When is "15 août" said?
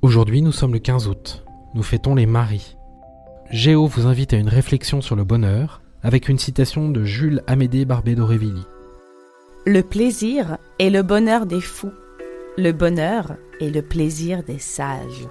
0.78-1.44